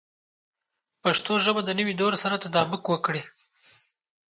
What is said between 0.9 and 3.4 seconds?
پښتو ژبه د نوي دور سره تطابق وکړي.